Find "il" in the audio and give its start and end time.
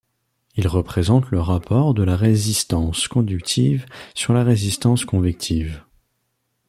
0.55-0.67